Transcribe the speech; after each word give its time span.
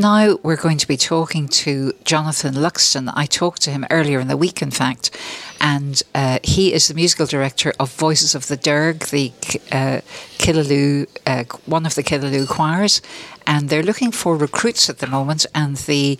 Now 0.00 0.38
we're 0.42 0.56
going 0.56 0.78
to 0.78 0.88
be 0.88 0.96
talking 0.96 1.46
to 1.48 1.92
Jonathan 2.04 2.54
Luxton. 2.54 3.12
I 3.14 3.26
talked 3.26 3.60
to 3.62 3.70
him 3.70 3.84
earlier 3.90 4.18
in 4.18 4.28
the 4.28 4.36
week, 4.36 4.62
in 4.62 4.70
fact, 4.70 5.14
and 5.60 6.02
uh, 6.14 6.38
he 6.42 6.72
is 6.72 6.88
the 6.88 6.94
musical 6.94 7.26
director 7.26 7.74
of 7.78 7.92
Voices 7.92 8.34
of 8.34 8.46
the 8.46 8.56
Derg, 8.56 9.00
the 9.10 9.30
uh, 9.70 10.00
Killaloe, 10.38 11.06
uh, 11.26 11.44
one 11.66 11.84
of 11.84 11.96
the 11.96 12.02
Killaloe 12.02 12.48
choirs, 12.48 13.02
and 13.46 13.68
they're 13.68 13.82
looking 13.82 14.10
for 14.10 14.38
recruits 14.38 14.88
at 14.88 15.00
the 15.00 15.06
moment, 15.06 15.44
and 15.54 15.76
the 15.76 16.18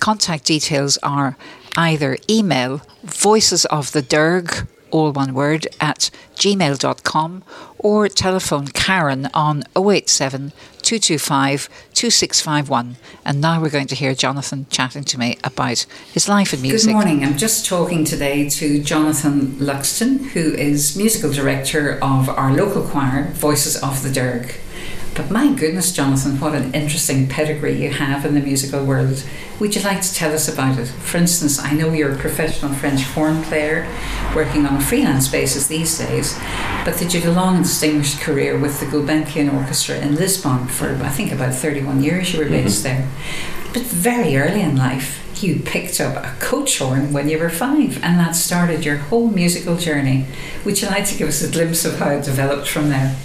contact 0.00 0.44
details 0.44 0.98
are 1.02 1.36
either 1.76 2.16
email 2.28 2.82
voices 3.02 3.64
of 3.66 3.92
the 3.92 4.02
derg 4.02 4.66
all 4.94 5.10
one 5.10 5.34
word, 5.34 5.66
at 5.80 6.08
gmail.com 6.36 7.42
or 7.78 8.08
telephone 8.08 8.68
Karen 8.68 9.28
on 9.34 9.64
087 9.76 10.52
225 10.82 11.68
2651. 11.92 12.96
And 13.24 13.40
now 13.40 13.60
we're 13.60 13.70
going 13.70 13.88
to 13.88 13.96
hear 13.96 14.14
Jonathan 14.14 14.66
chatting 14.70 15.02
to 15.04 15.18
me 15.18 15.36
about 15.42 15.84
his 16.12 16.28
life 16.28 16.52
and 16.52 16.62
music. 16.62 16.90
Good 16.90 16.94
morning. 16.94 17.24
I'm 17.24 17.36
just 17.36 17.66
talking 17.66 18.04
today 18.04 18.48
to 18.50 18.82
Jonathan 18.84 19.56
Luxton, 19.58 20.28
who 20.28 20.54
is 20.54 20.96
musical 20.96 21.32
director 21.32 21.98
of 22.00 22.28
our 22.28 22.52
local 22.52 22.82
choir, 22.82 23.32
Voices 23.32 23.82
of 23.82 24.00
the 24.04 24.10
Derg. 24.10 24.54
But 25.14 25.30
my 25.30 25.54
goodness, 25.54 25.92
Jonathan, 25.92 26.40
what 26.40 26.56
an 26.56 26.74
interesting 26.74 27.28
pedigree 27.28 27.80
you 27.80 27.90
have 27.90 28.26
in 28.26 28.34
the 28.34 28.40
musical 28.40 28.84
world. 28.84 29.24
Would 29.60 29.76
you 29.76 29.82
like 29.82 30.00
to 30.00 30.12
tell 30.12 30.34
us 30.34 30.52
about 30.52 30.76
it? 30.76 30.88
For 30.88 31.18
instance, 31.18 31.60
I 31.60 31.72
know 31.72 31.92
you're 31.92 32.14
a 32.14 32.18
professional 32.18 32.74
French 32.74 33.02
horn 33.02 33.40
player 33.44 33.88
working 34.34 34.66
on 34.66 34.76
a 34.76 34.80
freelance 34.80 35.28
basis 35.28 35.68
these 35.68 35.96
days, 35.96 36.36
but 36.84 36.96
that 36.96 37.14
you've 37.14 37.26
a 37.26 37.30
long 37.30 37.56
and 37.56 37.64
distinguished 37.64 38.20
career 38.20 38.58
with 38.58 38.80
the 38.80 38.86
Gulbenkian 38.86 39.54
Orchestra 39.54 39.98
in 39.98 40.16
Lisbon 40.16 40.66
for, 40.66 40.96
I 40.96 41.10
think, 41.10 41.30
about 41.30 41.54
31 41.54 42.02
years 42.02 42.32
you 42.32 42.40
were 42.40 42.50
based 42.50 42.84
mm-hmm. 42.84 43.02
there. 43.02 43.72
But 43.72 43.82
very 43.82 44.36
early 44.36 44.62
in 44.62 44.76
life, 44.76 45.20
you 45.40 45.60
picked 45.60 46.00
up 46.00 46.16
a 46.16 46.36
coach 46.40 46.78
horn 46.78 47.12
when 47.12 47.28
you 47.28 47.38
were 47.38 47.50
five, 47.50 48.02
and 48.02 48.18
that 48.18 48.34
started 48.34 48.84
your 48.84 48.96
whole 48.96 49.28
musical 49.28 49.76
journey. 49.76 50.26
Would 50.64 50.82
you 50.82 50.88
like 50.88 51.06
to 51.06 51.16
give 51.16 51.28
us 51.28 51.42
a 51.42 51.50
glimpse 51.50 51.84
of 51.84 52.00
how 52.00 52.10
it 52.10 52.24
developed 52.24 52.68
from 52.68 52.88
there? 52.88 53.16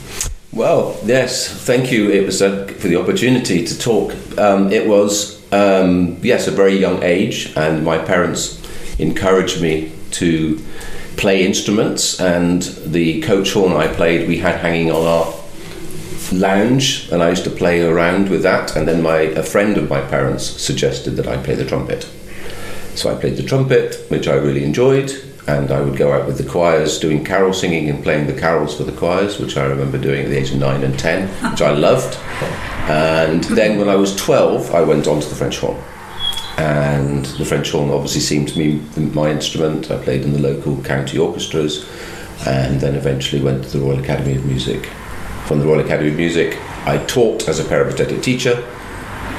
Well, 0.52 0.98
yes, 1.06 1.48
thank 1.48 1.92
you. 1.92 2.10
It 2.10 2.26
was 2.26 2.40
for 2.40 2.88
the 2.88 2.96
opportunity 2.96 3.64
to 3.64 3.78
talk. 3.78 4.16
Um, 4.40 4.72
it 4.72 4.88
was, 4.88 5.40
um, 5.54 6.18
yes, 6.24 6.48
a 6.48 6.52
very 6.52 6.76
young 6.76 7.04
age, 7.04 7.54
and 7.56 7.86
my 7.86 8.00
parents 8.00 8.60
encouraged 8.98 9.62
me 9.62 9.92
to 10.12 10.60
play 11.18 11.46
instruments. 11.46 12.20
And 12.20 12.64
the 12.64 13.22
coach 13.22 13.54
horn 13.54 13.74
I 13.74 13.94
played, 13.94 14.28
we 14.28 14.40
had 14.40 14.60
hanging 14.60 14.90
on 14.90 15.06
our 15.06 15.36
lounge, 16.34 17.10
and 17.12 17.22
I 17.22 17.30
used 17.30 17.44
to 17.44 17.52
play 17.52 17.86
around 17.86 18.30
with 18.30 18.42
that. 18.42 18.76
And 18.76 18.88
then 18.88 19.04
my 19.04 19.20
a 19.20 19.44
friend 19.44 19.78
of 19.78 19.88
my 19.88 20.02
parents 20.02 20.46
suggested 20.46 21.12
that 21.18 21.28
I 21.28 21.38
play 21.38 21.54
the 21.54 21.66
trumpet. 21.66 22.10
So 22.96 23.16
I 23.16 23.22
played 23.22 23.38
the 23.38 23.44
trumpet, 23.44 24.04
which 24.10 24.28
I 24.28 24.34
really 24.34 24.64
enjoyed 24.64 25.29
and 25.50 25.72
I 25.72 25.82
would 25.82 25.98
go 25.98 26.14
out 26.14 26.28
with 26.28 26.38
the 26.38 26.48
choirs 26.48 27.00
doing 27.00 27.26
carol 27.26 27.54
singing 27.54 27.90
and 27.90 28.04
playing 28.04 28.28
the 28.28 28.40
carols 28.40 28.78
for 28.78 28.84
the 28.84 28.92
choirs, 28.92 29.40
which 29.40 29.58
I 29.58 29.66
remember 29.66 29.98
doing 29.98 30.26
at 30.26 30.30
the 30.30 30.38
age 30.38 30.52
of 30.52 30.60
nine 30.60 30.84
and 30.84 30.98
ten, 30.98 31.28
which 31.52 31.62
I 31.62 31.72
loved. 31.72 32.18
And 32.88 33.44
then 33.46 33.80
when 33.80 33.90
I 33.90 33.96
was 33.96 34.16
12, 34.16 34.76
I 34.76 34.84
went 34.84 35.08
on 35.08 35.20
to 35.20 35.28
the 35.28 35.36
French 35.36 35.58
horn. 35.58 35.82
And 36.58 37.26
the 37.26 37.46
French 37.46 37.72
horn 37.72 37.90
obviously 37.90 38.22
seemed 38.22 38.50
to 38.50 38.60
me 38.60 38.82
my 38.98 39.32
instrument. 39.32 39.90
I 39.90 39.98
played 40.04 40.22
in 40.22 40.34
the 40.34 40.40
local 40.40 40.82
county 40.84 41.18
orchestras 41.18 41.90
and 42.46 42.80
then 42.80 42.96
eventually 42.96 43.42
went 43.42 43.64
to 43.64 43.78
the 43.78 43.84
Royal 43.84 44.00
Academy 44.00 44.36
of 44.36 44.46
Music. 44.46 44.86
From 45.46 45.60
the 45.60 45.66
Royal 45.66 45.80
Academy 45.80 46.10
of 46.10 46.16
Music, 46.16 46.60
I 46.86 47.04
taught 47.08 47.48
as 47.48 47.60
a 47.60 47.66
peripatetic 47.66 48.22
teacher 48.22 48.64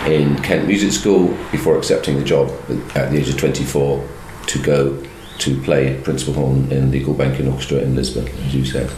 in 0.06 0.36
Kent 0.42 0.66
Music 0.66 0.90
School 0.90 1.28
before 1.52 1.78
accepting 1.78 2.18
the 2.18 2.24
job 2.24 2.50
at 2.96 3.12
the 3.12 3.18
age 3.18 3.28
of 3.28 3.38
24 3.38 4.08
to 4.46 4.62
go 4.62 5.06
to 5.40 5.60
play 5.62 5.98
principal 6.02 6.34
horn 6.34 6.70
in 6.70 6.90
the 6.90 7.02
Gulbenkian 7.04 7.50
Orchestra 7.50 7.78
in 7.78 7.94
Lisbon, 7.94 8.28
as 8.46 8.54
you 8.54 8.64
said. 8.64 8.90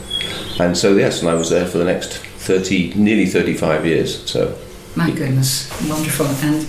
And 0.61 0.77
so, 0.77 0.97
yes, 0.97 1.21
and 1.21 1.31
I 1.31 1.34
was 1.34 1.50
there 1.50 1.67
for 1.67 1.78
the 1.78 1.84
next 1.84 2.19
30, 2.19 2.94
nearly 2.94 3.27
35 3.27 3.87
years. 3.87 4.31
So, 4.31 4.59
My 4.97 5.11
goodness, 5.11 5.71
wonderful. 5.89 6.27
And 6.27 6.69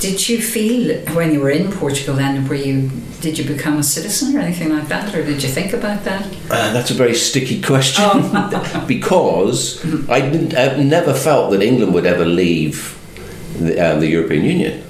did 0.00 0.28
you 0.28 0.40
feel 0.40 1.00
when 1.14 1.32
you 1.32 1.40
were 1.40 1.50
in 1.50 1.72
Portugal 1.72 2.14
then, 2.14 2.46
were 2.46 2.54
you, 2.54 2.90
did 3.20 3.36
you 3.38 3.44
become 3.44 3.78
a 3.78 3.82
citizen 3.82 4.36
or 4.36 4.40
anything 4.40 4.70
like 4.70 4.88
that, 4.88 5.14
or 5.14 5.24
did 5.24 5.42
you 5.42 5.48
think 5.48 5.72
about 5.72 6.04
that? 6.04 6.24
Uh, 6.50 6.72
that's 6.72 6.90
a 6.90 6.94
very 6.94 7.14
sticky 7.14 7.60
question 7.72 8.04
oh. 8.06 8.84
because 8.88 9.84
I 10.08 10.20
didn't, 10.20 10.56
I 10.56 10.82
never 10.82 11.12
felt 11.12 11.50
that 11.50 11.62
England 11.62 11.94
would 11.94 12.06
ever 12.06 12.24
leave 12.24 12.96
the, 13.58 13.80
uh, 13.80 13.98
the 13.98 14.06
European 14.06 14.44
Union. 14.44 14.87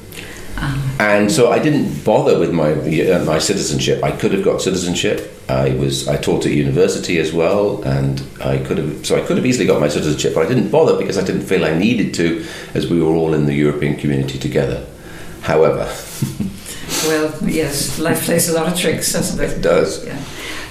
And 1.00 1.30
so 1.30 1.52
I 1.52 1.60
didn't 1.60 2.04
bother 2.04 2.38
with 2.40 2.52
my 2.52 2.72
uh, 2.72 3.24
my 3.24 3.38
citizenship. 3.38 4.02
I 4.02 4.10
could 4.10 4.32
have 4.32 4.42
got 4.42 4.60
citizenship. 4.60 5.32
I 5.48 5.70
was 5.76 6.08
I 6.08 6.16
taught 6.16 6.44
at 6.44 6.52
university 6.52 7.18
as 7.18 7.32
well, 7.32 7.82
and 7.84 8.20
I 8.44 8.58
could 8.58 8.78
have 8.78 9.06
so 9.06 9.16
I 9.16 9.24
could 9.24 9.36
have 9.36 9.46
easily 9.46 9.66
got 9.66 9.80
my 9.80 9.88
citizenship, 9.88 10.34
but 10.34 10.44
I 10.44 10.48
didn't 10.48 10.70
bother 10.70 10.98
because 10.98 11.16
I 11.16 11.24
didn't 11.24 11.42
feel 11.42 11.64
I 11.64 11.78
needed 11.78 12.14
to, 12.14 12.44
as 12.74 12.90
we 12.90 13.00
were 13.00 13.14
all 13.14 13.32
in 13.32 13.46
the 13.46 13.54
European 13.54 13.96
community 13.96 14.38
together. 14.40 14.84
However, 15.42 15.84
well, 17.06 17.32
yes, 17.48 18.00
life 18.00 18.24
plays 18.24 18.48
a 18.48 18.54
lot 18.54 18.66
of 18.66 18.76
tricks, 18.76 19.12
doesn't 19.12 19.42
it? 19.42 19.58
It 19.58 19.62
does. 19.62 20.04
Yeah. 20.04 20.20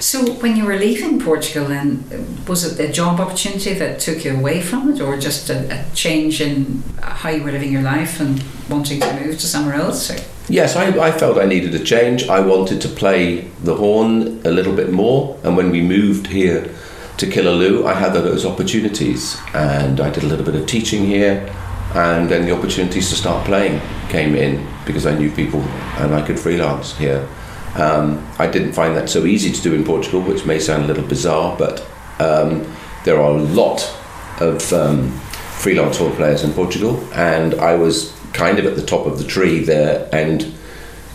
So, 0.00 0.32
when 0.34 0.56
you 0.56 0.64
were 0.64 0.76
leaving 0.76 1.18
Portugal, 1.20 1.68
then 1.68 2.04
was 2.46 2.64
it 2.64 2.78
a 2.78 2.92
job 2.92 3.18
opportunity 3.18 3.74
that 3.74 3.98
took 3.98 4.24
you 4.24 4.36
away 4.36 4.60
from 4.60 4.92
it, 4.92 5.00
or 5.00 5.18
just 5.18 5.50
a, 5.50 5.80
a 5.80 5.84
change 5.94 6.40
in 6.40 6.84
how 7.02 7.30
you 7.30 7.42
were 7.42 7.50
living 7.50 7.72
your 7.72 7.82
life 7.82 8.20
and 8.20 8.42
wanting 8.68 9.00
to 9.00 9.12
move 9.20 9.38
to 9.40 9.46
somewhere 9.46 9.74
else? 9.74 10.10
Or? 10.10 10.18
Yes, 10.48 10.76
I, 10.76 10.86
I 10.98 11.10
felt 11.10 11.36
I 11.36 11.46
needed 11.46 11.74
a 11.74 11.84
change. 11.84 12.28
I 12.28 12.40
wanted 12.40 12.80
to 12.82 12.88
play 12.88 13.48
the 13.64 13.74
horn 13.74 14.40
a 14.46 14.50
little 14.50 14.74
bit 14.74 14.92
more, 14.92 15.36
and 15.42 15.56
when 15.56 15.70
we 15.70 15.80
moved 15.82 16.28
here 16.28 16.72
to 17.16 17.26
Killaloe, 17.26 17.84
I 17.84 17.94
had 17.94 18.12
those 18.12 18.46
opportunities, 18.46 19.36
and 19.52 20.00
I 20.00 20.10
did 20.10 20.22
a 20.22 20.26
little 20.26 20.44
bit 20.44 20.54
of 20.54 20.66
teaching 20.66 21.06
here, 21.06 21.52
and 21.94 22.28
then 22.28 22.46
the 22.46 22.56
opportunities 22.56 23.08
to 23.10 23.16
start 23.16 23.44
playing 23.44 23.80
came 24.08 24.36
in 24.36 24.64
because 24.86 25.06
I 25.06 25.18
knew 25.18 25.30
people 25.30 25.60
and 25.98 26.14
I 26.14 26.24
could 26.24 26.38
freelance 26.38 26.96
here. 26.96 27.28
Um, 27.76 28.26
I 28.38 28.46
didn't 28.46 28.72
find 28.72 28.96
that 28.96 29.08
so 29.08 29.24
easy 29.24 29.52
to 29.52 29.62
do 29.62 29.74
in 29.74 29.84
Portugal, 29.84 30.20
which 30.20 30.44
may 30.44 30.58
sound 30.58 30.84
a 30.84 30.86
little 30.86 31.06
bizarre, 31.06 31.56
but 31.56 31.80
um, 32.18 32.66
there 33.04 33.20
are 33.20 33.30
a 33.30 33.42
lot 33.42 33.94
of 34.40 34.72
um, 34.72 35.10
freelance 35.58 35.98
horn 35.98 36.12
players 36.12 36.44
in 36.44 36.52
Portugal, 36.52 37.02
and 37.12 37.54
I 37.54 37.74
was 37.74 38.14
kind 38.32 38.58
of 38.58 38.66
at 38.66 38.76
the 38.76 38.84
top 38.84 39.06
of 39.06 39.18
the 39.18 39.24
tree 39.24 39.60
there, 39.60 40.08
and 40.12 40.54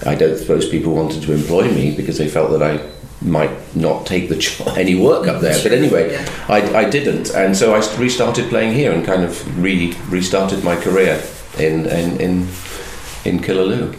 I 0.05 0.15
don't 0.15 0.37
suppose 0.37 0.67
people 0.67 0.93
wanted 0.93 1.23
to 1.23 1.33
employ 1.33 1.71
me 1.71 1.95
because 1.95 2.17
they 2.17 2.27
felt 2.27 2.51
that 2.51 2.63
I 2.63 2.89
might 3.21 3.75
not 3.75 4.05
take 4.05 4.29
the 4.29 4.73
any 4.77 4.95
work 4.95 5.27
up 5.27 5.41
there. 5.41 5.61
But 5.63 5.71
anyway, 5.71 6.17
I, 6.47 6.85
I 6.85 6.89
didn't, 6.89 7.31
and 7.31 7.55
so 7.55 7.73
I 7.73 7.77
restarted 7.97 8.49
playing 8.49 8.73
here 8.73 8.91
and 8.91 9.05
kind 9.05 9.23
of 9.23 9.61
restarted 9.61 10.63
my 10.63 10.75
career 10.75 11.23
in 11.57 11.85
in 11.85 12.19
in, 12.19 12.47
in 13.25 13.39
Killaloe. 13.39 13.95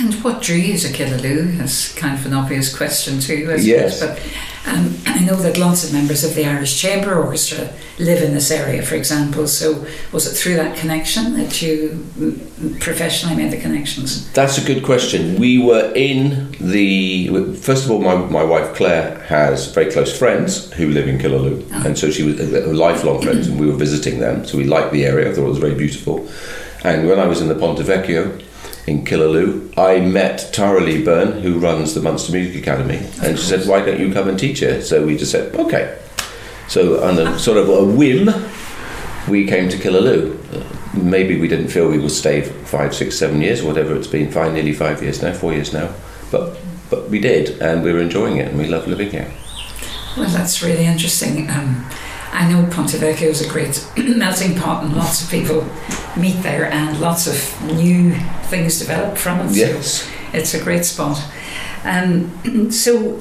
And 0.00 0.14
what 0.22 0.40
drew 0.42 0.56
you 0.56 0.78
to 0.78 0.88
Killaloe 0.88 1.60
is 1.60 1.92
kind 1.94 2.16
of 2.16 2.24
an 2.24 2.32
obvious 2.32 2.74
question 2.74 3.18
too, 3.18 3.48
I 3.50 3.56
suppose. 3.56 3.66
Yes. 3.66 4.00
But 4.00 4.20
um, 4.66 4.94
I 5.06 5.24
know 5.24 5.34
that 5.36 5.58
lots 5.58 5.82
of 5.82 5.92
members 5.92 6.24
of 6.24 6.34
the 6.34 6.44
Irish 6.44 6.80
Chamber 6.80 7.20
Orchestra 7.20 7.72
live 7.98 8.22
in 8.22 8.34
this 8.34 8.50
area, 8.50 8.82
for 8.82 8.94
example. 8.94 9.48
So 9.48 9.86
was 10.12 10.30
it 10.30 10.36
through 10.36 10.56
that 10.56 10.76
connection 10.76 11.34
that 11.34 11.62
you 11.62 12.06
professionally 12.78 13.34
made 13.34 13.50
the 13.50 13.60
connections? 13.60 14.30
That's 14.32 14.58
a 14.58 14.64
good 14.64 14.84
question. 14.84 15.38
We 15.38 15.58
were 15.58 15.92
in 15.96 16.52
the. 16.60 17.54
First 17.56 17.84
of 17.84 17.90
all, 17.90 18.00
my, 18.00 18.14
my 18.14 18.44
wife 18.44 18.76
Claire 18.76 19.18
has 19.24 19.72
very 19.72 19.90
close 19.90 20.16
friends 20.16 20.72
who 20.74 20.90
live 20.90 21.08
in 21.08 21.18
Killaloe. 21.18 21.62
Oh. 21.62 21.68
Ah. 21.72 21.86
And 21.86 21.98
so 21.98 22.10
she 22.10 22.22
was 22.22 22.38
a, 22.38 22.66
a 22.66 22.72
lifelong 22.72 23.22
friends, 23.22 23.48
and 23.48 23.58
we 23.58 23.66
were 23.66 23.76
visiting 23.76 24.20
them. 24.20 24.46
So 24.46 24.58
we 24.58 24.64
liked 24.64 24.92
the 24.92 25.06
area, 25.06 25.30
I 25.30 25.34
thought 25.34 25.46
it 25.46 25.48
was 25.48 25.58
very 25.58 25.74
beautiful. 25.74 26.28
And 26.84 27.08
when 27.08 27.18
I 27.18 27.26
was 27.26 27.40
in 27.40 27.48
the 27.48 27.56
Ponte 27.56 27.80
Vecchio, 27.80 28.40
in 28.88 29.04
Killaloe, 29.04 29.76
I 29.76 30.00
met 30.00 30.48
Tara 30.52 30.80
Lee 30.80 31.04
Byrne, 31.04 31.42
who 31.42 31.58
runs 31.58 31.92
the 31.94 32.00
Munster 32.00 32.32
Music 32.32 32.62
Academy, 32.62 33.00
and 33.22 33.38
she 33.38 33.44
said, 33.44 33.68
"Why 33.68 33.84
don't 33.84 34.00
you 34.00 34.12
come 34.12 34.28
and 34.28 34.38
teach 34.38 34.60
here?" 34.60 34.80
So 34.80 35.04
we 35.04 35.16
just 35.16 35.30
said, 35.30 35.54
"Okay." 35.54 35.94
So 36.68 37.02
on 37.02 37.18
a 37.18 37.38
sort 37.38 37.58
of 37.58 37.68
a 37.68 37.84
whim, 37.84 38.30
we 39.28 39.46
came 39.46 39.68
to 39.68 39.76
Killaloe. 39.76 40.36
Maybe 40.94 41.38
we 41.38 41.48
didn't 41.48 41.68
feel 41.68 41.88
we 41.88 41.98
would 41.98 42.10
stay 42.10 42.40
five, 42.64 42.94
six, 42.94 43.18
seven 43.18 43.42
years, 43.42 43.62
whatever 43.62 43.94
it's 43.94 44.06
been. 44.06 44.30
Five, 44.30 44.54
nearly 44.54 44.72
five 44.72 45.02
years 45.02 45.22
now, 45.22 45.32
four 45.32 45.52
years 45.52 45.72
now, 45.72 45.90
but 46.30 46.56
but 46.90 47.10
we 47.10 47.18
did, 47.18 47.60
and 47.60 47.82
we 47.84 47.92
were 47.92 48.00
enjoying 48.00 48.38
it, 48.38 48.48
and 48.48 48.58
we 48.58 48.66
love 48.66 48.88
living 48.88 49.10
here. 49.10 49.30
Well, 50.16 50.30
that's 50.30 50.62
really 50.62 50.86
interesting. 50.86 51.50
Um, 51.50 51.84
I 52.38 52.48
know 52.48 52.64
Ponte 52.70 52.90
Vecchio 52.90 53.22
is 53.22 53.44
a 53.44 53.48
great 53.48 53.84
melting 54.16 54.54
pot, 54.54 54.84
and 54.84 54.94
lots 54.94 55.24
of 55.24 55.28
people 55.28 55.66
meet 56.16 56.40
there, 56.44 56.70
and 56.70 57.00
lots 57.00 57.26
of 57.26 57.74
new 57.74 58.14
things 58.44 58.78
develop 58.78 59.18
from 59.18 59.40
it. 59.40 59.56
Yes, 59.56 60.02
so 60.02 60.10
it's 60.32 60.54
a 60.54 60.62
great 60.62 60.84
spot. 60.84 61.20
Um, 61.82 62.70
so, 62.70 63.20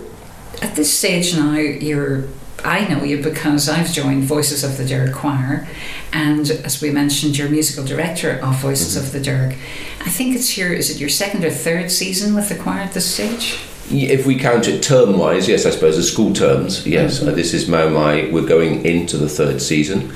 at 0.61 0.75
this 0.75 0.95
stage 0.95 1.35
now, 1.35 1.55
you're 1.55 2.25
I 2.63 2.87
know 2.87 3.03
you 3.03 3.23
because 3.23 3.67
I've 3.67 3.91
joined 3.91 4.25
Voices 4.25 4.63
of 4.63 4.77
the 4.77 4.85
Derg 4.85 5.15
Choir, 5.15 5.67
and 6.13 6.51
as 6.51 6.79
we 6.79 6.91
mentioned, 6.91 7.39
you're 7.39 7.49
musical 7.49 7.83
director 7.83 8.33
of 8.33 8.61
Voices 8.61 8.95
mm-hmm. 8.95 9.03
of 9.03 9.13
the 9.13 9.19
Derg. 9.19 9.53
I 10.01 10.09
think 10.11 10.35
it's 10.35 10.55
your 10.55 10.71
is 10.71 10.91
it 10.91 10.99
your 10.99 11.09
second 11.09 11.43
or 11.43 11.49
third 11.49 11.89
season 11.89 12.35
with 12.35 12.49
the 12.49 12.55
choir 12.55 12.81
at 12.81 12.93
this 12.93 13.11
stage? 13.11 13.57
If 13.89 14.25
we 14.25 14.35
count 14.35 14.67
it 14.67 14.83
term 14.83 15.17
wise, 15.17 15.47
yes, 15.47 15.65
I 15.65 15.69
suppose 15.69 15.95
the 15.95 16.03
school 16.03 16.33
terms, 16.33 16.85
yes. 16.85 17.19
Mm-hmm. 17.19 17.29
Uh, 17.29 17.31
this 17.31 17.53
is 17.53 17.67
my 17.69 17.85
we're 18.31 18.45
going 18.45 18.85
into 18.85 19.17
the 19.17 19.29
third 19.29 19.61
season, 19.61 20.13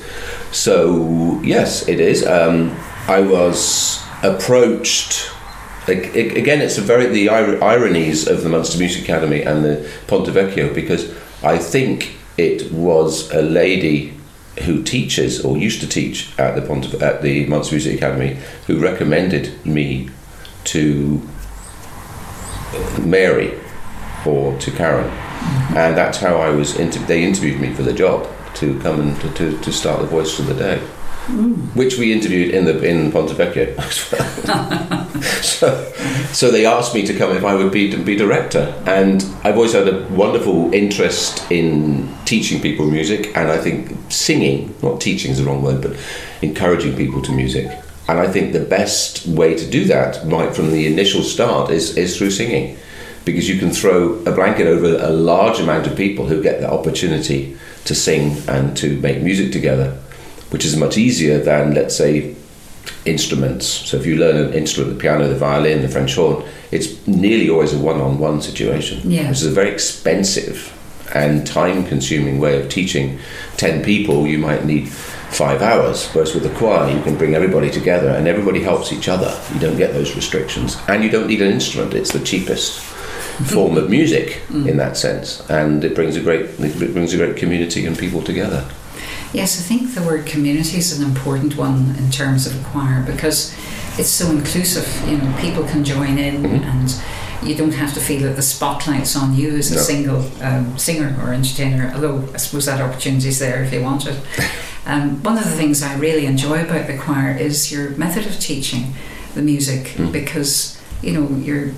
so 0.50 1.40
yes, 1.42 1.88
it 1.88 1.98
is. 1.98 2.26
Um, 2.26 2.76
I 3.08 3.20
was 3.20 4.04
approached 4.22 5.30
again, 5.88 6.60
it's 6.60 6.78
a 6.78 6.82
very 6.82 7.06
the 7.06 7.28
ironies 7.28 8.28
of 8.28 8.42
the 8.42 8.48
Munster 8.48 8.78
Music 8.78 9.02
Academy 9.02 9.42
and 9.42 9.64
the 9.64 9.90
Ponte 10.06 10.28
Vecchio 10.28 10.74
because 10.74 11.12
I 11.42 11.58
think 11.58 12.16
it 12.36 12.72
was 12.72 13.30
a 13.32 13.42
lady 13.42 14.14
who 14.64 14.82
teaches 14.82 15.44
or 15.44 15.56
used 15.56 15.80
to 15.80 15.88
teach 15.88 16.38
at 16.38 16.54
the 16.54 16.62
Ponte, 16.62 16.94
at 16.94 17.22
the 17.22 17.46
Munster 17.46 17.74
Music 17.74 17.96
Academy 17.96 18.38
who 18.66 18.78
recommended 18.78 19.64
me 19.66 20.10
to 20.64 21.26
Mary 23.00 23.58
or 24.26 24.56
to 24.58 24.70
Karen, 24.70 25.08
mm-hmm. 25.08 25.76
and 25.76 25.96
that's 25.96 26.18
how 26.18 26.36
I 26.36 26.50
was. 26.50 26.78
Inter- 26.78 27.04
they 27.06 27.24
interviewed 27.24 27.60
me 27.60 27.74
for 27.74 27.82
the 27.82 27.92
job 27.92 28.28
to 28.54 28.78
come 28.80 29.00
and 29.00 29.20
to, 29.20 29.30
to, 29.34 29.58
to 29.58 29.72
start 29.72 30.00
the 30.00 30.06
Voices 30.06 30.40
of 30.40 30.46
the 30.46 30.54
Derg 30.54 30.82
mm. 31.26 31.74
which 31.74 31.98
we 31.98 32.12
interviewed 32.12 32.54
in 32.54 32.64
the 32.64 32.82
in 32.82 33.12
Ponte 33.12 33.30
Vecchio 33.30 33.76
as 33.78 34.12
well. 34.12 35.22
so, 35.42 35.92
so 36.32 36.50
they 36.50 36.66
asked 36.66 36.94
me 36.94 37.06
to 37.06 37.16
come 37.16 37.36
if 37.36 37.44
I 37.44 37.54
would 37.54 37.72
be 37.72 37.94
be 37.96 38.16
director, 38.16 38.74
and 38.86 39.24
I've 39.44 39.56
always 39.56 39.72
had 39.72 39.88
a 39.88 40.06
wonderful 40.08 40.72
interest 40.74 41.50
in 41.50 42.14
teaching 42.24 42.60
people 42.60 42.90
music, 42.90 43.36
and 43.36 43.50
I 43.50 43.58
think 43.58 43.96
singing, 44.10 44.74
not 44.82 45.00
teaching 45.00 45.30
is 45.30 45.38
the 45.38 45.44
wrong 45.44 45.62
word, 45.62 45.82
but 45.82 45.96
encouraging 46.42 46.96
people 46.96 47.22
to 47.22 47.32
music. 47.32 47.70
And 48.08 48.18
I 48.18 48.28
think 48.28 48.52
the 48.52 48.64
best 48.64 49.26
way 49.28 49.54
to 49.54 49.70
do 49.70 49.84
that, 49.84 50.20
right 50.24 50.54
from 50.54 50.72
the 50.72 50.92
initial 50.92 51.22
start, 51.22 51.70
is, 51.70 51.96
is 51.96 52.18
through 52.18 52.32
singing. 52.32 52.76
Because 53.24 53.48
you 53.48 53.58
can 53.58 53.70
throw 53.70 54.14
a 54.24 54.32
blanket 54.32 54.66
over 54.66 54.96
a 54.96 55.10
large 55.10 55.60
amount 55.60 55.86
of 55.86 55.96
people 55.96 56.26
who 56.26 56.42
get 56.42 56.60
the 56.60 56.70
opportunity 56.70 57.56
to 57.84 57.94
sing 57.94 58.36
and 58.48 58.76
to 58.76 58.98
make 59.00 59.22
music 59.22 59.52
together 59.52 59.98
which 60.52 60.66
is 60.66 60.76
much 60.76 60.98
easier 60.98 61.38
than, 61.38 61.74
let's 61.74 61.96
say, 61.96 62.36
instruments. 63.06 63.66
So 63.66 63.96
if 63.96 64.04
you 64.04 64.16
learn 64.16 64.36
an 64.36 64.52
instrument, 64.52 64.94
the 64.94 65.00
piano, 65.00 65.26
the 65.26 65.34
violin, 65.34 65.80
the 65.80 65.88
French 65.88 66.14
horn, 66.14 66.46
it's 66.70 67.06
nearly 67.06 67.48
always 67.48 67.72
a 67.72 67.78
one-on-one 67.78 68.42
situation. 68.42 69.10
Yeah. 69.10 69.28
Which 69.28 69.38
is 69.38 69.46
a 69.46 69.50
very 69.50 69.70
expensive 69.70 70.78
and 71.14 71.46
time-consuming 71.46 72.38
way 72.38 72.60
of 72.60 72.68
teaching. 72.68 73.18
Ten 73.56 73.82
people, 73.82 74.26
you 74.26 74.36
might 74.36 74.66
need 74.66 74.90
five 74.90 75.62
hours. 75.62 76.06
Whereas 76.10 76.34
with 76.34 76.42
the 76.42 76.54
choir, 76.58 76.94
you 76.94 77.02
can 77.02 77.16
bring 77.16 77.34
everybody 77.34 77.70
together 77.70 78.10
and 78.10 78.28
everybody 78.28 78.62
helps 78.62 78.92
each 78.92 79.08
other. 79.08 79.40
You 79.54 79.58
don't 79.58 79.78
get 79.78 79.94
those 79.94 80.14
restrictions, 80.14 80.76
and 80.86 81.02
you 81.02 81.10
don't 81.10 81.28
need 81.28 81.40
an 81.40 81.50
instrument. 81.50 81.94
It's 81.94 82.12
the 82.12 82.20
cheapest 82.22 82.91
form 83.46 83.76
of 83.76 83.90
music 83.90 84.42
mm. 84.48 84.68
in 84.68 84.76
that 84.76 84.96
sense, 84.96 85.48
and 85.50 85.84
it 85.84 85.94
brings 85.94 86.16
a 86.16 86.20
great 86.20 86.46
it 86.60 86.92
brings 86.92 87.14
a 87.14 87.16
great 87.16 87.36
community 87.36 87.86
and 87.86 87.98
people 87.98 88.22
together. 88.22 88.68
Yes, 89.32 89.58
I 89.58 89.62
think 89.62 89.94
the 89.94 90.02
word 90.02 90.26
community 90.26 90.76
is 90.76 90.98
an 90.98 91.06
important 91.06 91.56
one 91.56 91.94
in 91.96 92.10
terms 92.10 92.46
of 92.46 92.60
a 92.60 92.68
choir 92.68 93.02
because 93.04 93.54
it's 93.98 94.10
so 94.10 94.30
inclusive. 94.30 94.86
You 95.08 95.18
know, 95.18 95.36
people 95.40 95.64
can 95.64 95.84
join 95.84 96.18
in 96.18 96.42
mm-hmm. 96.42 96.64
and 96.64 97.48
you 97.48 97.54
don't 97.54 97.72
have 97.72 97.94
to 97.94 98.00
feel 98.00 98.22
that 98.22 98.36
the 98.36 98.42
spotlight's 98.42 99.16
on 99.16 99.34
you 99.34 99.56
as 99.56 99.72
a 99.72 99.76
no. 99.76 99.80
single 99.80 100.42
um, 100.42 100.76
singer 100.78 101.16
or 101.22 101.32
entertainer, 101.32 101.90
although 101.94 102.28
I 102.34 102.36
suppose 102.36 102.66
that 102.66 102.80
opportunity 102.80 103.28
is 103.28 103.38
there 103.38 103.64
if 103.64 103.72
you 103.72 103.82
want 103.82 104.06
it. 104.06 104.18
Um, 104.84 105.22
one 105.22 105.38
of 105.38 105.44
the 105.44 105.50
things 105.50 105.80
I 105.80 105.96
really 105.96 106.26
enjoy 106.26 106.64
about 106.64 106.88
the 106.88 106.98
choir 106.98 107.36
is 107.36 107.70
your 107.70 107.90
method 107.90 108.26
of 108.26 108.40
teaching 108.40 108.94
the 109.34 109.40
music 109.40 109.94
mm. 109.94 110.10
because, 110.10 110.80
you 111.02 111.12
know, 111.12 111.28
you're 111.36 111.72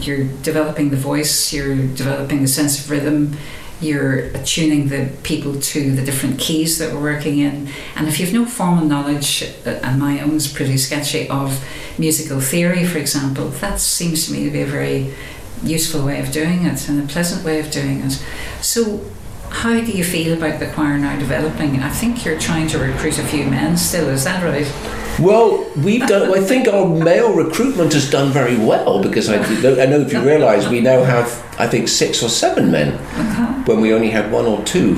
you're 0.00 0.24
developing 0.42 0.90
the 0.90 0.96
voice, 0.96 1.52
you're 1.52 1.76
developing 1.76 2.42
the 2.42 2.48
sense 2.48 2.84
of 2.84 2.90
rhythm, 2.90 3.36
you're 3.80 4.26
attuning 4.36 4.88
the 4.88 5.10
people 5.22 5.58
to 5.58 5.92
the 5.92 6.04
different 6.04 6.38
keys 6.38 6.78
that 6.78 6.92
we're 6.92 7.00
working 7.00 7.38
in. 7.38 7.68
And 7.96 8.08
if 8.08 8.20
you've 8.20 8.32
no 8.32 8.44
formal 8.44 8.84
knowledge, 8.84 9.42
uh, 9.64 9.70
and 9.82 9.98
my 9.98 10.20
own 10.20 10.36
is 10.36 10.52
pretty 10.52 10.76
sketchy, 10.76 11.28
of 11.28 11.64
musical 11.98 12.40
theory, 12.40 12.84
for 12.84 12.98
example, 12.98 13.48
that 13.48 13.80
seems 13.80 14.26
to 14.26 14.32
me 14.32 14.44
to 14.44 14.50
be 14.50 14.62
a 14.62 14.66
very 14.66 15.14
useful 15.62 16.04
way 16.04 16.20
of 16.20 16.30
doing 16.30 16.66
it 16.66 16.88
and 16.88 17.02
a 17.02 17.12
pleasant 17.12 17.44
way 17.44 17.58
of 17.58 17.70
doing 17.70 18.00
it. 18.00 18.22
So, 18.60 19.04
how 19.48 19.80
do 19.80 19.90
you 19.90 20.04
feel 20.04 20.36
about 20.36 20.60
the 20.60 20.70
choir 20.70 20.96
now 20.96 21.18
developing? 21.18 21.80
I 21.80 21.90
think 21.90 22.24
you're 22.24 22.38
trying 22.38 22.68
to 22.68 22.78
recruit 22.78 23.18
a 23.18 23.24
few 23.24 23.46
men 23.46 23.76
still, 23.76 24.08
is 24.08 24.24
that 24.24 24.44
right? 24.44 24.99
Well, 25.18 25.70
we've 25.76 26.06
done. 26.06 26.32
I 26.32 26.40
think 26.40 26.68
our 26.68 26.86
male 26.86 27.34
recruitment 27.34 27.92
has 27.92 28.08
done 28.10 28.30
very 28.30 28.56
well 28.56 29.02
because 29.02 29.28
I, 29.28 29.36
I 29.36 29.86
know 29.86 30.00
if 30.00 30.12
you 30.12 30.20
realise 30.20 30.68
we 30.68 30.80
now 30.80 31.02
have 31.04 31.28
I 31.58 31.66
think 31.66 31.88
six 31.88 32.22
or 32.22 32.28
seven 32.28 32.70
men 32.70 32.94
uh-huh. 32.94 33.64
when 33.66 33.80
we 33.80 33.92
only 33.92 34.10
had 34.10 34.32
one 34.32 34.46
or 34.46 34.64
two. 34.64 34.96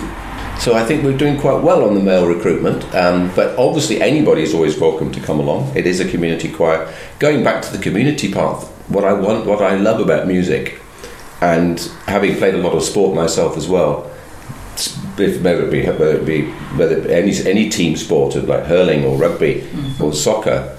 So 0.61 0.75
I 0.75 0.85
think 0.85 1.03
we're 1.03 1.17
doing 1.17 1.41
quite 1.41 1.61
well 1.61 1.85
on 1.85 1.95
the 1.95 2.01
male 2.01 2.29
recruitment. 2.29 2.85
Um, 2.95 3.33
but 3.35 3.59
obviously, 3.59 4.01
anybody 4.01 4.43
is 4.43 4.55
always 4.55 4.79
welcome 4.79 5.11
to 5.11 5.21
come 5.21 5.41
along. 5.41 5.77
It 5.77 5.89
is 5.89 5.99
a 5.99 6.09
community 6.09 6.53
choir. 6.53 6.93
Going 7.19 7.43
back 7.43 7.63
to 7.63 7.77
the 7.77 7.83
community 7.83 8.33
part, 8.33 8.63
what 8.87 9.03
I 9.03 9.13
want, 9.13 9.47
what 9.47 9.61
I 9.61 9.75
love 9.75 9.99
about 9.99 10.29
music, 10.29 10.81
and 11.41 11.81
having 12.07 12.37
played 12.37 12.55
a 12.55 12.59
lot 12.59 12.75
of 12.75 12.85
sport 12.85 13.17
myself 13.17 13.57
as 13.57 13.67
well, 13.67 14.12
whether 15.17 15.67
it 15.67 15.71
be 15.71 15.85
whether 15.87 16.17
it 16.17 16.27
be 16.27 16.51
whether 16.77 17.09
any 17.09 17.35
any 17.45 17.69
team 17.69 17.97
sport 17.97 18.35
of 18.35 18.49
like 18.49 18.65
hurling 18.65 19.05
or 19.05 19.17
rugby 19.17 19.61
mm-hmm. 19.61 20.03
or 20.03 20.13
soccer, 20.13 20.79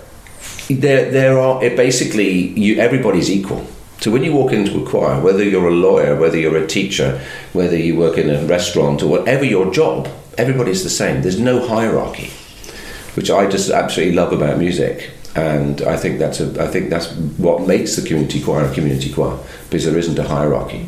there 0.69 1.11
there 1.11 1.39
are 1.39 1.59
basically 1.59 2.29
you 2.59 2.79
everybody's 2.79 3.29
equal. 3.29 3.65
So 3.99 4.11
when 4.11 4.23
you 4.23 4.33
walk 4.33 4.51
into 4.51 4.83
a 4.83 4.89
choir, 4.89 5.21
whether 5.21 5.43
you're 5.43 5.69
a 5.69 5.71
lawyer, 5.71 6.19
whether 6.19 6.37
you're 6.37 6.57
a 6.57 6.67
teacher, 6.67 7.21
whether 7.53 7.77
you 7.77 7.95
work 7.95 8.17
in 8.17 8.29
a 8.29 8.43
restaurant 8.45 9.01
or 9.01 9.07
whatever 9.07 9.45
your 9.45 9.71
job, 9.71 10.09
everybody's 10.37 10.83
the 10.83 10.89
same. 10.89 11.21
There's 11.21 11.39
no 11.39 11.65
hierarchy, 11.65 12.29
which 13.15 13.31
I 13.31 13.49
just 13.49 13.69
absolutely 13.69 14.15
love 14.15 14.33
about 14.33 14.57
music. 14.57 15.11
And 15.35 15.81
I 15.83 15.95
think 15.95 16.19
that's 16.19 16.41
a, 16.41 16.61
I 16.61 16.67
think 16.67 16.89
that's 16.89 17.11
what 17.37 17.65
makes 17.65 17.95
the 17.95 18.05
community 18.05 18.41
choir 18.43 18.65
a 18.65 18.73
community 18.73 19.11
choir 19.11 19.39
because 19.63 19.85
there 19.85 19.97
isn't 19.97 20.19
a 20.19 20.27
hierarchy. 20.27 20.87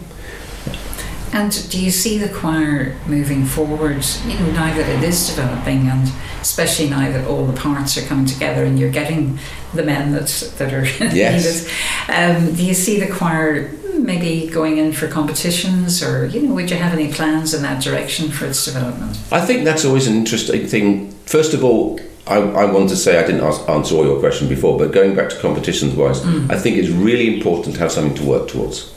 And 1.35 1.69
do 1.69 1.83
you 1.83 1.91
see 1.91 2.17
the 2.17 2.29
choir 2.29 2.95
moving 3.07 3.43
forward, 3.43 4.05
you 4.25 4.39
know, 4.39 4.51
now 4.51 4.73
that 4.73 4.87
it 4.87 5.03
is 5.03 5.27
developing 5.27 5.89
and 5.89 6.09
especially 6.39 6.89
now 6.89 7.11
that 7.11 7.27
all 7.27 7.45
the 7.45 7.59
parts 7.59 7.97
are 7.97 8.07
coming 8.07 8.25
together 8.25 8.63
and 8.63 8.79
you're 8.79 8.89
getting 8.89 9.37
the 9.73 9.83
men 9.83 10.13
that, 10.13 10.29
that 10.57 10.73
are 10.73 10.85
yes. 11.13 11.67
needed? 12.07 12.47
Um, 12.47 12.55
do 12.55 12.65
you 12.65 12.73
see 12.73 13.01
the 13.01 13.13
choir 13.13 13.69
maybe 13.95 14.47
going 14.49 14.77
in 14.77 14.93
for 14.93 15.09
competitions 15.09 16.01
or, 16.01 16.25
you 16.25 16.41
know, 16.41 16.53
would 16.53 16.71
you 16.71 16.77
have 16.77 16.93
any 16.93 17.11
plans 17.11 17.53
in 17.53 17.61
that 17.63 17.83
direction 17.83 18.31
for 18.31 18.45
its 18.45 18.63
development? 18.63 19.19
I 19.29 19.45
think 19.45 19.65
that's 19.65 19.83
always 19.83 20.07
an 20.07 20.15
interesting 20.15 20.65
thing. 20.67 21.11
First 21.25 21.53
of 21.53 21.65
all, 21.65 21.99
I, 22.27 22.37
I, 22.37 22.65
want 22.65 22.87
to 22.89 22.95
say 22.95 23.19
I 23.19 23.25
didn't 23.25 23.41
ask, 23.41 23.67
answer 23.69 23.95
all 23.95 24.05
your 24.05 24.21
question 24.21 24.47
before, 24.47 24.79
but 24.79 24.93
going 24.93 25.15
back 25.15 25.29
to 25.31 25.39
competitions 25.39 25.95
wise, 25.95 26.21
mm. 26.21 26.49
I 26.49 26.57
think 26.57 26.77
it's 26.77 26.89
really 26.89 27.35
important 27.35 27.75
to 27.75 27.81
have 27.81 27.91
something 27.91 28.15
to 28.15 28.23
work 28.23 28.47
towards 28.47 28.94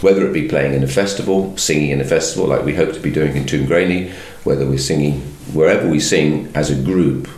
whether 0.00 0.26
it 0.26 0.32
be 0.32 0.48
playing 0.48 0.74
in 0.74 0.82
a 0.82 0.88
festival, 0.88 1.56
singing 1.56 1.90
in 1.90 2.00
a 2.00 2.04
festival 2.04 2.46
like 2.48 2.64
we 2.64 2.74
hope 2.74 2.92
to 2.92 3.00
be 3.00 3.10
doing 3.10 3.36
in 3.36 3.44
Tuamgraney, 3.44 4.12
whether 4.44 4.66
we're 4.66 4.78
singing 4.78 5.20
wherever 5.52 5.88
we 5.88 5.98
sing 5.98 6.50
as 6.54 6.70
a 6.70 6.82
group, 6.82 7.28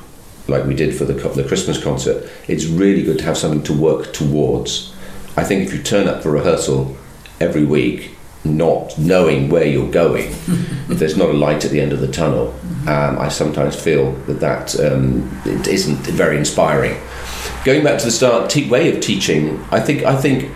like 0.48 0.64
we 0.64 0.74
did 0.74 0.96
for 0.96 1.04
the, 1.04 1.14
the 1.30 1.44
Christmas 1.44 1.82
concert, 1.82 2.28
it's 2.48 2.66
really 2.66 3.02
good 3.02 3.18
to 3.18 3.24
have 3.24 3.38
something 3.38 3.62
to 3.62 3.72
work 3.72 4.12
towards. 4.12 4.94
I 5.36 5.44
think 5.44 5.66
if 5.66 5.72
you 5.72 5.82
turn 5.82 6.08
up 6.08 6.22
for 6.22 6.32
rehearsal 6.32 6.96
every 7.40 7.64
week, 7.64 8.16
not 8.42 8.98
knowing 8.98 9.48
where 9.48 9.66
you're 9.66 9.90
going, 9.90 10.30
if 10.30 10.88
there's 10.98 11.16
not 11.16 11.28
a 11.28 11.34
light 11.34 11.64
at 11.64 11.70
the 11.70 11.80
end 11.80 11.92
of 11.92 12.00
the 12.00 12.08
tunnel, 12.08 12.54
um, 12.88 13.18
I 13.18 13.28
sometimes 13.28 13.80
feel 13.80 14.12
that 14.26 14.40
that 14.40 14.78
um, 14.80 15.40
it 15.44 15.68
isn't 15.68 15.98
very 15.98 16.36
inspiring. 16.36 16.98
Going 17.64 17.84
back 17.84 17.98
to 17.98 18.06
the 18.06 18.10
start 18.10 18.48
te- 18.48 18.68
way 18.68 18.94
of 18.94 19.02
teaching, 19.02 19.62
I 19.70 19.80
think 19.80 20.02
I 20.04 20.16
think 20.16 20.50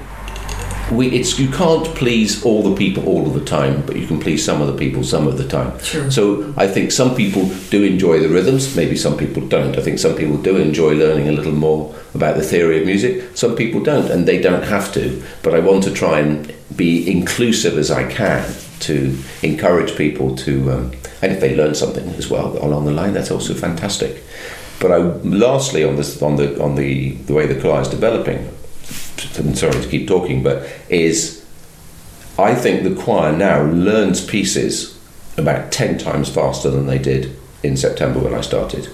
we 0.93 1.09
it's 1.09 1.39
you 1.39 1.51
can't 1.51 1.87
please 1.95 2.45
all 2.45 2.63
the 2.63 2.77
people 2.77 3.07
all 3.07 3.27
of 3.27 3.35
the 3.35 3.45
time, 3.45 3.85
but 3.87 3.97
you 3.97 4.07
can 4.07 4.21
please 4.21 4.45
some 4.45 4.61
of 4.61 4.67
the 4.67 4.77
people 4.77 5.03
some 5.03 5.27
of 5.27 5.39
the 5.39 5.49
time. 5.49 5.79
Sure. 5.81 6.11
So 6.11 6.55
I 6.57 6.67
think 6.67 6.93
some 6.93 7.15
people 7.15 7.49
do 7.71 7.83
enjoy 7.83 8.21
the 8.21 8.29
rhythms, 8.29 8.77
maybe 8.77 8.97
some 8.97 9.17
people 9.17 9.47
don't. 9.47 9.77
I 9.77 9.83
think 9.83 9.99
some 9.99 10.15
people 10.15 10.37
do 10.37 10.57
enjoy 10.57 10.95
learning 10.95 11.29
a 11.29 11.33
little 11.33 11.53
more 11.53 11.95
about 12.15 12.37
the 12.37 12.43
theory 12.43 12.81
of 12.81 12.87
music. 12.87 13.37
Some 13.37 13.57
people 13.57 13.83
don't, 13.83 14.11
and 14.11 14.27
they 14.27 14.41
don't 14.41 14.65
have 14.65 14.93
to. 14.95 15.23
But 15.43 15.55
I 15.55 15.61
want 15.61 15.85
to 15.85 15.93
try 15.93 16.21
and 16.21 16.55
be 16.77 17.11
inclusive 17.11 17.79
as 17.79 17.91
I 17.91 18.11
can 18.11 18.55
to 18.81 19.17
encourage 19.43 19.97
people 19.97 20.37
to, 20.37 20.71
um, 20.73 20.93
and 21.23 21.33
if 21.33 21.41
they 21.41 21.57
learn 21.57 21.75
something 21.75 22.07
as 22.11 22.29
well 22.29 22.59
along 22.63 22.85
the 22.85 22.93
line, 22.93 23.15
that's 23.15 23.31
also 23.31 23.55
fantastic. 23.55 24.23
But 24.81 24.93
I, 24.93 24.99
lastly, 24.99 25.85
on 25.85 25.97
this, 25.97 26.21
on 26.21 26.37
the 26.37 26.61
on 26.63 26.75
the 26.75 27.13
the 27.13 27.33
way 27.33 27.47
the 27.47 27.59
choir 27.61 27.81
is 27.81 27.89
developing, 27.89 28.51
I'm 29.39 29.55
sorry 29.55 29.81
to 29.81 29.89
keep 29.89 30.09
talking, 30.09 30.43
but 30.43 30.69
is 30.89 31.45
I 32.39 32.55
think 32.55 32.83
the 32.83 33.01
choir 33.01 33.37
now 33.37 33.63
learns 33.63 34.25
pieces 34.25 34.99
about 35.37 35.71
10 35.73 35.99
times 35.99 36.29
faster 36.29 36.71
than 36.71 36.87
they 36.87 36.99
did 36.99 37.37
in 37.63 37.77
September 37.77 38.21
when 38.21 38.35
I 38.35 38.41
started. 38.41 38.89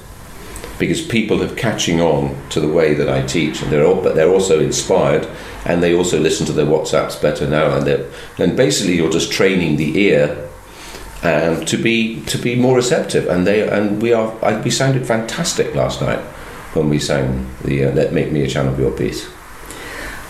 Because 0.79 1.07
people 1.07 1.43
are 1.43 1.55
catching 1.57 2.01
on 2.01 2.37
to 2.51 2.61
the 2.61 2.69
way 2.69 2.95
that 2.95 3.09
I 3.09 3.27
teach, 3.27 3.63
and 3.63 3.71
they're 3.71 3.85
all, 3.85 4.03
but 4.03 4.15
they're 4.15 4.31
also 4.31 4.61
inspired, 4.61 5.29
and 5.67 5.83
they 5.83 5.95
also 5.95 6.19
listen 6.19 6.47
to 6.47 6.53
their 6.53 6.65
WhatsApps 6.65 7.21
better 7.21 7.47
now, 7.47 7.77
and 7.77 7.87
and 8.39 8.57
basically 8.57 8.97
you're 8.97 9.11
just 9.11 9.31
training 9.31 9.77
the 9.77 9.99
ear 9.99 10.49
um, 11.23 11.67
to 11.67 11.77
be 11.77 12.23
to 12.25 12.39
be 12.39 12.57
more 12.57 12.77
receptive, 12.77 13.29
and 13.29 13.47
they 13.47 13.69
and 13.69 14.01
we 14.01 14.15
are. 14.15 14.33
I, 14.43 14.59
we 14.59 14.71
sounded 14.71 15.07
fantastic 15.07 15.75
last 15.75 16.01
night 16.01 16.21
when 16.75 16.89
we 16.89 16.99
sang 16.99 17.55
the 17.63 17.85
uh, 17.85 17.93
"Let 17.93 18.15
Make 18.15 18.33
Me 18.33 18.43
a 18.43 18.49
Channel 18.49 18.73
of 18.73 18.79
Your 18.79 18.93
Peace." 18.93 19.29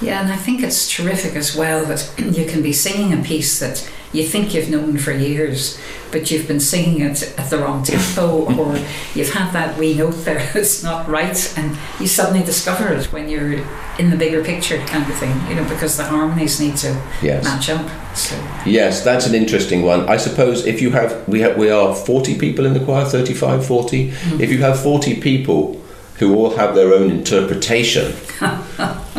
Yeah, 0.01 0.23
and 0.23 0.33
I 0.33 0.37
think 0.37 0.63
it's 0.63 0.91
terrific 0.91 1.37
as 1.37 1.55
well 1.57 1.85
that 1.87 2.11
you 2.19 2.45
can 2.47 2.63
be 2.63 2.73
singing 2.73 3.13
a 3.19 3.23
piece 3.23 3.59
that 3.61 3.89
you 4.13 4.25
think 4.25 4.55
you've 4.55 4.71
known 4.71 4.99
for 4.99 5.13
years, 5.13 5.79
but 6.11 6.31
you've 6.33 6.49
been 6.49 6.59
singing 6.59 7.01
it 7.03 7.33
at 7.39 7.49
the 7.51 7.59
wrong 7.59 7.85
tempo, 7.85 8.53
or 8.59 8.77
you've 9.15 9.33
had 9.33 9.53
that 9.53 9.79
wee 9.79 9.95
note 9.95 10.25
there 10.25 10.51
that's 10.55 10.83
not 10.83 11.07
right, 11.09 11.55
and 11.57 11.77
you 12.01 12.07
suddenly 12.09 12.43
discover 12.45 12.89
it 12.93 13.05
when 13.13 13.29
you're 13.29 13.63
in 13.99 14.11
the 14.11 14.17
bigger 14.17 14.43
picture 14.43 14.79
kind 14.87 15.09
of 15.09 15.17
thing, 15.19 15.33
you 15.49 15.55
know, 15.55 15.69
because 15.69 15.97
the 15.97 16.05
harmonies 16.05 16.59
need 16.61 16.77
to 16.79 17.01
Yes. 17.23 17.45
match 17.45 17.71
up. 17.71 17.87
So, 18.17 18.35
Yes, 18.67 19.05
that's 19.05 19.27
an 19.27 19.35
interesting 19.35 19.83
one. 19.83 20.09
I 20.09 20.17
suppose 20.17 20.67
if 20.67 20.81
you 20.83 20.91
have 20.91 21.29
we 21.29 21.41
have 21.43 21.57
we 21.57 21.71
are 21.71 21.95
40 21.95 22.37
people 22.39 22.67
in 22.67 22.73
the 22.75 22.81
choir, 22.81 23.05
35, 23.05 23.65
40. 23.65 24.11
Hmm. 24.11 24.41
If 24.41 24.51
you 24.51 24.59
have 24.63 24.81
40 24.81 25.21
people 25.21 25.81
who 26.19 26.35
all 26.35 26.57
have 26.57 26.75
their 26.75 26.93
own 26.93 27.11
interpretation 27.11 28.13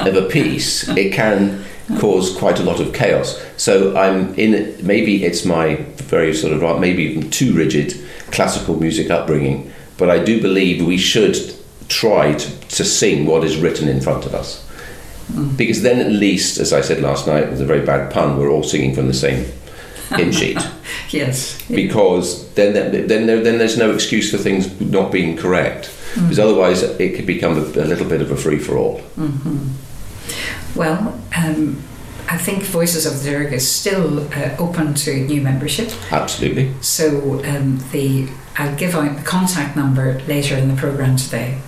of 0.08 0.16
a 0.16 0.28
piece, 0.28 0.88
it 0.90 1.14
can 1.14 1.64
cause 2.00 2.36
quite 2.36 2.60
a 2.60 2.64
lot 2.64 2.80
of 2.80 2.94
chaos. 2.94 3.42
So 3.58 3.96
I'm 3.98 4.34
in 4.36 4.54
it, 4.54 4.84
maybe 4.84 5.26
it's 5.26 5.46
my 5.46 5.76
very 5.96 6.34
sort 6.34 6.54
of 6.54 6.80
maybe 6.80 7.04
even 7.04 7.30
too 7.30 7.54
rigid 7.54 7.94
classical 8.32 8.80
music 8.80 9.10
upbringing, 9.10 9.72
but 9.98 10.10
I 10.10 10.24
do 10.24 10.42
believe 10.42 10.86
we 10.86 10.98
should 10.98 11.56
try 11.90 12.34
to, 12.34 12.60
to 12.60 12.86
sing 12.86 13.26
what 13.26 13.44
is 13.44 13.58
written 13.58 13.88
in 13.88 14.00
front 14.00 14.26
of 14.26 14.34
us. 14.34 14.68
Because 15.56 15.82
then 15.82 16.00
at 16.00 16.12
least, 16.12 16.58
as 16.58 16.74
I 16.74 16.82
said 16.82 17.02
last 17.02 17.26
night, 17.26 17.44
it 17.44 17.52
was 17.52 17.62
a 17.62 17.66
very 17.66 17.86
bad 17.86 18.12
pun, 18.12 18.38
we're 18.38 18.50
all 18.50 18.64
singing 18.64 18.94
from 18.94 19.08
the 19.08 19.14
same 19.14 19.46
hymn 20.16 20.32
sheet. 20.32 20.58
yes. 21.10 21.62
Because 21.70 22.54
then, 22.54 22.74
then, 22.74 23.08
then, 23.08 23.28
there, 23.28 23.42
then 23.42 23.58
there's 23.58 23.78
no 23.78 23.92
excuse 23.94 24.30
for 24.30 24.38
things 24.38 24.80
not 24.82 25.12
being 25.12 25.38
correct. 25.38 25.86
Mm-hmm. 25.86 26.22
Because 26.24 26.40
otherwise 26.40 26.84
it 26.84 27.16
could 27.16 27.26
become 27.26 27.54
a, 27.54 27.62
a 27.62 27.88
little 27.88 28.08
bit 28.08 28.22
of 28.22 28.32
a 28.32 28.36
free 28.36 28.60
for 28.60 28.78
all. 28.78 29.00
Mm-hmm. 29.18 29.70
Well, 30.76 31.20
um, 31.36 31.84
I 32.30 32.38
think 32.38 32.64
Voices 32.64 33.06
of 33.06 33.24
the 33.24 33.32
Derg 33.32 33.54
is 33.54 33.70
still 33.70 34.22
uh, 34.34 34.56
open 34.58 34.94
to 34.94 35.26
new 35.26 35.42
membership. 35.42 35.92
Absolutely. 36.12 36.74
So 36.82 37.44
um, 37.44 37.80
the 37.92 38.30
I'll 38.58 38.76
give 38.76 38.96
out 38.96 39.18
the 39.18 39.24
contact 39.24 39.76
number 39.76 40.20
later 40.28 40.56
in 40.56 40.68
the 40.68 40.76
program 40.76 41.18
today. 41.18 41.60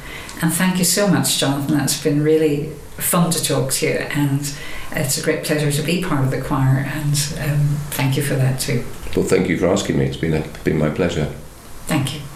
And 0.41 0.53
thank 0.53 0.77
you 0.77 0.83
so 0.83 1.07
much, 1.07 1.38
Jonathan. 1.38 1.77
That's 1.77 2.01
been 2.01 2.24
really 2.24 2.69
fun 2.98 3.31
to 3.31 3.43
talk 3.43 3.72
to 3.74 3.88
you, 3.88 3.93
and 3.93 4.53
it's 4.91 5.17
a 5.17 5.24
great 5.24 5.43
pleasure 5.43 5.72
to 5.72 5.81
be 5.81 6.03
part 6.03 6.24
of 6.24 6.31
the 6.31 6.41
choir. 6.41 6.79
And 6.79 7.13
um, 7.39 7.77
thank 7.91 8.17
you 8.17 8.24
for 8.24 8.36
that 8.36 8.60
too. 8.60 8.83
Well, 9.15 9.25
thank 9.25 9.48
you 9.48 9.57
for 9.57 9.67
asking 9.67 9.98
me. 9.98 10.05
It's 10.05 10.17
been, 10.17 10.33
a, 10.33 10.45
been 10.63 10.77
my 10.77 10.89
pleasure. 10.89 11.25
Thank 11.88 12.15
you. 12.15 12.32